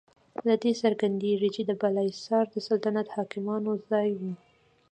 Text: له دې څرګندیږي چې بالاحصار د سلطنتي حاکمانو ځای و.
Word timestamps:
له 0.47 0.53
دې 0.63 0.71
څرګندیږي 0.81 1.49
چې 1.55 1.61
بالاحصار 1.81 2.43
د 2.51 2.55
سلطنتي 2.67 3.11
حاکمانو 3.17 3.71
ځای 3.87 4.09
و. 4.19 4.21